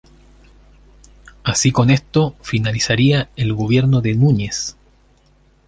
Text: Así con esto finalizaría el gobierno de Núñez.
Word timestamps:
Así 1.43 1.71
con 1.71 1.91
esto 1.91 2.33
finalizaría 2.41 3.29
el 3.35 3.53
gobierno 3.53 4.01
de 4.01 4.15
Núñez. 4.15 4.75